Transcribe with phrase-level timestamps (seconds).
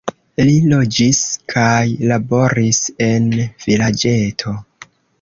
[0.47, 1.19] Li loĝis
[1.53, 1.77] kaj
[2.13, 3.31] laboris en
[3.69, 4.61] vilaĝeto.